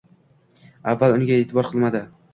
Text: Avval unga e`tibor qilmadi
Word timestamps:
Avval 0.93 1.13
unga 1.19 1.39
e`tibor 1.43 1.71
qilmadi 1.73 2.03